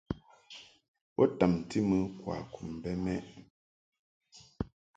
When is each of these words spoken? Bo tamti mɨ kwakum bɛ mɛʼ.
Bo 1.15 1.23
tamti 1.37 1.77
mɨ 1.89 1.97
kwakum 2.21 2.69
bɛ 2.81 2.91
mɛʼ. 3.03 3.25